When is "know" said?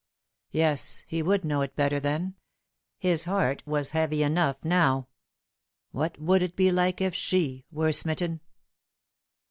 1.45-1.61